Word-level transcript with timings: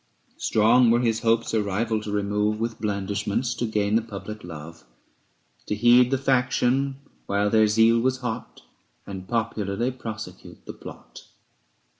Strong 0.39 0.89
were 0.89 1.01
his 1.01 1.19
hopes 1.19 1.53
a 1.53 1.61
rival 1.61 2.01
to 2.01 2.11
remove, 2.11 2.59
With 2.59 2.81
blandishments 2.81 3.53
to 3.53 3.67
gain 3.67 3.95
the 3.95 4.01
public 4.01 4.43
love, 4.43 4.83
To 5.67 5.75
head 5.75 6.09
the 6.09 6.17
faction 6.17 6.95
while 7.27 7.51
their 7.51 7.67
zeal 7.67 7.99
was 7.99 8.17
hot, 8.21 8.63
And 9.05 9.27
popularly 9.27 9.91
prosecute 9.91 10.65
the 10.65 10.73
plot. 10.73 11.25